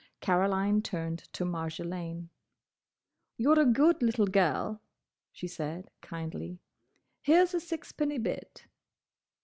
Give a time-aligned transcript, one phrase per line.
[0.19, 2.29] Caroline turned to Marjolaine.
[3.37, 4.81] "You're a good little girl,"
[5.31, 6.57] she said, kindly.
[7.21, 8.65] "Here's a six penny bit."